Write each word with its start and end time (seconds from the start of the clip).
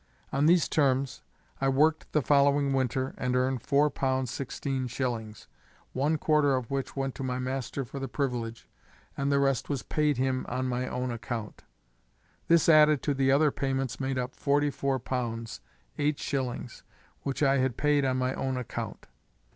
On 0.33 0.47
these 0.47 0.67
terms 0.67 1.21
I 1.61 1.69
worked 1.69 2.11
the 2.11 2.23
following 2.23 2.73
winter, 2.73 3.13
and 3.19 3.35
earned 3.35 3.61
four 3.61 3.91
pounds 3.91 4.31
sixteen 4.31 4.87
shillings, 4.87 5.47
one 5.93 6.17
quarter 6.17 6.55
of 6.55 6.71
which 6.71 6.95
went 6.95 7.13
to 7.13 7.23
my 7.23 7.37
master 7.37 7.85
for 7.85 7.99
the 7.99 8.07
privilege, 8.07 8.67
and 9.15 9.31
the 9.31 9.37
rest 9.37 9.69
was 9.69 9.83
paid 9.83 10.17
him 10.17 10.43
on 10.49 10.67
my 10.67 10.87
own 10.87 11.11
account. 11.11 11.65
This 12.47 12.67
added 12.67 13.03
to 13.03 13.13
the 13.13 13.31
other 13.31 13.51
payments 13.51 13.99
made 13.99 14.17
up 14.17 14.33
forty 14.33 14.71
four 14.71 14.97
pounds, 14.97 15.61
eight 15.99 16.17
shillings, 16.17 16.81
which 17.21 17.43
I 17.43 17.59
had 17.59 17.77
paid 17.77 18.03
on 18.03 18.17
my 18.17 18.33
own 18.33 18.57
account. 18.57 19.05